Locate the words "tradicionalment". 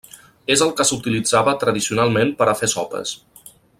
1.65-2.33